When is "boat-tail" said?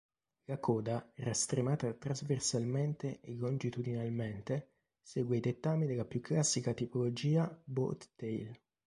7.65-8.59